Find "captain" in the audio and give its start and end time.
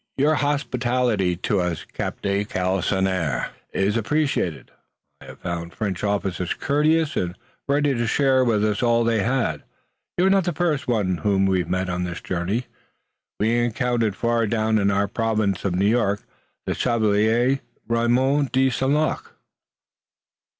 1.85-2.39